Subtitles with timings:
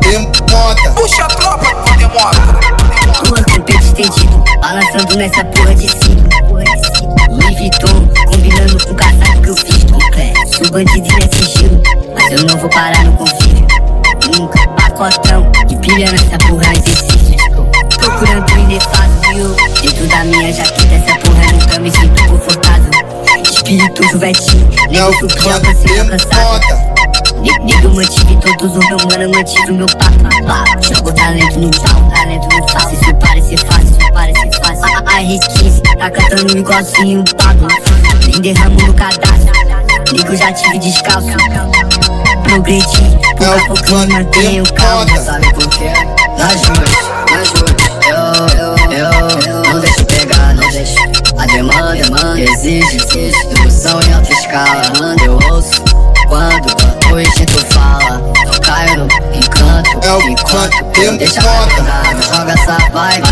[0.00, 0.90] demota.
[0.94, 1.66] Puxa a tropa
[1.96, 2.40] demota.
[3.26, 6.24] Rua com peito estendido, balançando nessa porra de cinto.
[7.30, 10.56] Louis Vuitton, combinando com o casaco que eu fiz.
[10.56, 11.80] Sou bandido e é sigilo,
[12.14, 13.66] mas eu não vou parar no convívio.
[14.36, 17.36] Nunca, pacotão, e pilha nessa porra exercício.
[17.98, 22.90] Procurando o inefável, dentro da minha jaqueta, essa porra nunca me sinto confortável.
[23.50, 26.93] Espírito juventil, É nego o surgiu pra ser alcançado.
[27.44, 30.82] Nego mantive todos os meus mano, mantive meu papo.
[30.82, 32.88] Jogo talento no pau, talento no pau.
[32.88, 34.84] Se isso parecer fácil, isso parecer fácil.
[34.84, 37.68] A, a R15 tá cantando igualzinho um Pablo.
[38.26, 39.52] Nem derramo no cadastro.
[40.12, 41.28] Nego já tive descalço.
[42.44, 45.08] Progredi, pouco a pouco me mantenho calmo.
[45.08, 45.22] Foda.
[45.22, 45.90] Sabe por quê?
[46.38, 46.90] Nas ruas,
[47.30, 47.74] nas ruas
[48.08, 50.98] Eu, eu, eu não deixo pegar, não deixo
[51.38, 55.82] A demanda, demanda exige, exige Produção em alta escala Manda eu ouço
[56.28, 56.73] quando
[57.14, 58.20] o instinto fala.
[58.62, 59.04] Caio no
[59.36, 61.74] encanto É o Enquanto quanto eu deixo a demora.
[61.74, 63.28] verdade Joga essa vibe.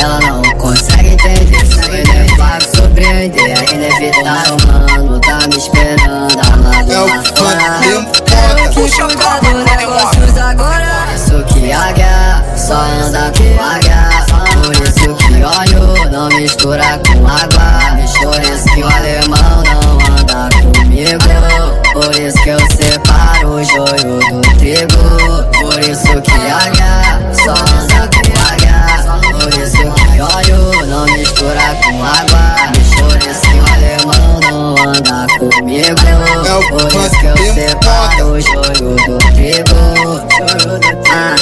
[0.00, 6.38] Ela não consegue entender é vai surpreender É inevitável, mano Tá me esperando.
[6.52, 8.70] Amado É o lá quanto fora demora.
[8.74, 9.76] Puxa a tropa quando demota.
[9.76, 11.06] negócios agora.
[11.14, 14.08] Isso que águia só anda com águia
[14.62, 15.03] Por isso
[35.74, 39.74] comigo É o Por isso que eu separo o joio do trigo
[41.10, 41.36] Ah,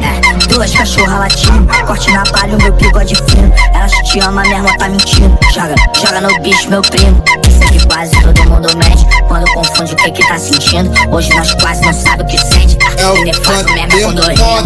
[0.00, 3.52] é, duas cachorras latindo, corte na palha, o meu bigode fino.
[3.74, 5.38] Elas te amam, minha irmã tá mentindo.
[5.52, 7.22] Joga, joga no bicho, meu primo.
[7.48, 9.06] Isso aqui quase todo mundo mete.
[9.28, 10.90] Quando confunde o que que tá sentindo.
[11.10, 12.76] Hoje nós quase não sabe o que sente.
[12.98, 14.62] É o Ele faz merda tempo rima.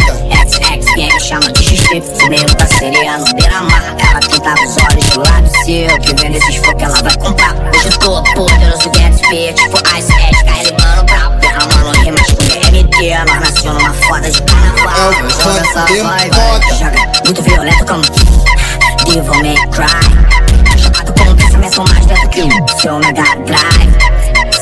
[0.57, 2.01] XX, quem me chama de XP.
[2.19, 3.25] Fumei um parceria no
[8.87, 9.53] poderoso, Gatsby.
[9.53, 11.35] Tipo Ice Edge, KL, mano, brabo.
[11.39, 13.17] Derramando rimas com DMT.
[13.27, 15.09] Nós nasceu numa foda de É carnaval.
[15.09, 16.35] o Joga essa vibe.
[16.77, 18.01] Joga muito violento como
[19.05, 23.97] Devil May Cry Chapado com um pensamento mais dentro que o seu Mega Drive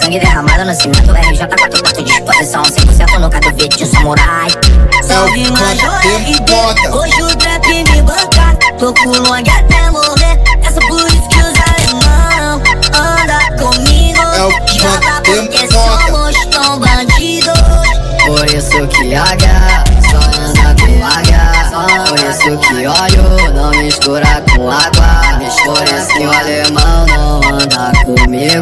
[0.01, 4.47] Sangue derramado, nascimento RJ44 Disposição 100% no cada vídeo de um samurai
[5.03, 6.87] Salve É Major RD.
[6.95, 11.39] Hoje o trap me banca Tô com long até morrer É só por isso que
[11.39, 12.61] os alemão
[12.93, 13.84] Anda comigo É
[15.43, 15.67] Demora.
[15.69, 17.53] somos tão bandidos.
[18.25, 21.51] Por isso que águia só anda com águia
[22.07, 25.21] Por isso que óleo não mistura com água.
[25.65, 28.61] Por isso que o alemão não anda comigo.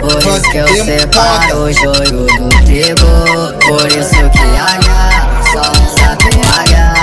[0.00, 3.06] Por isso que eu separo o joio do trigo
[3.66, 5.00] Por isso que águia
[5.52, 6.94] só anda com águia